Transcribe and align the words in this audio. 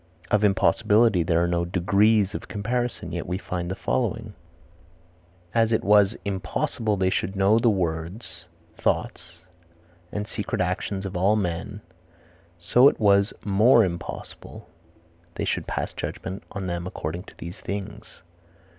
Of 0.31 0.43
impossibility 0.43 1.21
there 1.21 1.43
are 1.43 1.47
no 1.47 1.63
degrees 1.63 2.33
of 2.33 2.47
comparison, 2.47 3.11
yet 3.11 3.27
we 3.27 3.37
find 3.37 3.69
the 3.69 3.75
following: 3.75 4.33
"As 5.53 5.71
it 5.71 5.83
was 5.83 6.17
impossible 6.25 6.97
they 6.97 7.11
should 7.11 7.35
know 7.35 7.59
the 7.59 7.69
words, 7.69 8.45
thoughts 8.75 9.41
and 10.11 10.27
secret 10.27 10.59
actions 10.59 11.05
of 11.05 11.15
all 11.15 11.35
men, 11.35 11.81
so 12.57 12.89
it 12.89 12.99
was 12.99 13.31
more 13.45 13.85
impossible 13.85 14.67
they 15.35 15.45
should 15.45 15.67
pass 15.67 15.93
judgment 15.93 16.41
on 16.51 16.65
them 16.65 16.87
according 16.87 17.21
to 17.25 17.35
these 17.37 17.61
things." 17.61 18.23